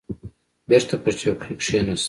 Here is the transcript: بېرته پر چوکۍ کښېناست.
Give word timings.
بېرته 0.69 0.95
پر 1.03 1.13
چوکۍ 1.19 1.53
کښېناست. 1.59 1.99